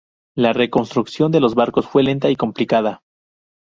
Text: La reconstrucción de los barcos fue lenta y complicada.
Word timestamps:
La 0.35 0.51
reconstrucción 0.51 1.31
de 1.31 1.39
los 1.39 1.53
barcos 1.53 1.87
fue 1.87 2.01
lenta 2.01 2.31
y 2.31 2.35
complicada. 2.35 3.03